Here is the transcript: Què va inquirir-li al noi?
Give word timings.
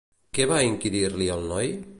Què 0.37 0.47
va 0.51 0.61
inquirir-li 0.69 1.31
al 1.37 1.47
noi? 1.57 1.75